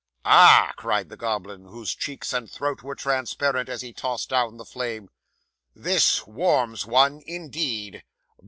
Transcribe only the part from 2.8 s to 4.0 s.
were transparent, as he